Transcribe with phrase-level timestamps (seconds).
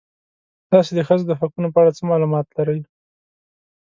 [0.71, 2.79] تاسې د ښځو د حقونو په اړه څه معلومات لرئ؟